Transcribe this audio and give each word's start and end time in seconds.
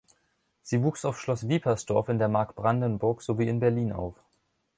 Sie 0.63 0.81
wuchs 0.81 1.05
auf 1.05 1.19
Schloss 1.21 1.47
Wiepersdorf 1.47 2.09
in 2.09 2.17
der 2.17 2.27
Mark 2.27 2.55
Brandenburg 2.55 3.21
sowie 3.21 3.47
in 3.47 3.59
Berlin 3.59 3.91
auf. 3.91 4.15